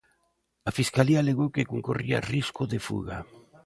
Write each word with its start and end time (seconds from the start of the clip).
A 0.69 0.71
fiscalía 0.77 1.19
alegou 1.21 1.49
que 1.55 1.69
concorría 1.73 2.25
risco 2.33 2.63
de 2.71 2.79
fuga. 2.87 3.17